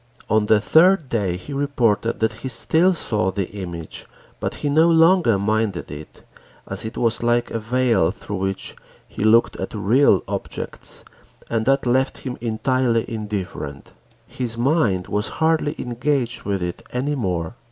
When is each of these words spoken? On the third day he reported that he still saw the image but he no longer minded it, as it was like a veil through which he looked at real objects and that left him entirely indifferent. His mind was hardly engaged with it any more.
On 0.31 0.45
the 0.45 0.59
third 0.59 1.09
day 1.09 1.37
he 1.37 1.53
reported 1.53 2.21
that 2.21 2.31
he 2.41 2.47
still 2.49 2.91
saw 2.95 3.29
the 3.29 3.51
image 3.51 4.07
but 4.39 4.55
he 4.55 4.67
no 4.67 4.89
longer 4.89 5.37
minded 5.37 5.91
it, 5.91 6.23
as 6.67 6.83
it 6.85 6.97
was 6.97 7.21
like 7.21 7.51
a 7.51 7.59
veil 7.59 8.09
through 8.09 8.37
which 8.37 8.75
he 9.07 9.23
looked 9.23 9.55
at 9.57 9.75
real 9.75 10.23
objects 10.27 11.05
and 11.51 11.67
that 11.67 11.85
left 11.85 12.17
him 12.17 12.35
entirely 12.41 13.05
indifferent. 13.07 13.93
His 14.25 14.57
mind 14.57 15.05
was 15.07 15.27
hardly 15.37 15.75
engaged 15.79 16.41
with 16.45 16.63
it 16.63 16.81
any 16.91 17.13
more. 17.13 17.53